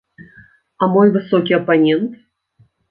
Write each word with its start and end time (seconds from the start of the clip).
А 0.81 0.89
мой 0.95 1.13
высокі 1.19 1.59
апанент? 1.61 2.21